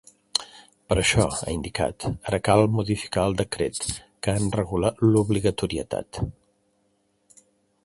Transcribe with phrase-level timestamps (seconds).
[0.91, 6.23] Per això, ha indicat, ara cal modificar el decret que en regula l’obligatorietat.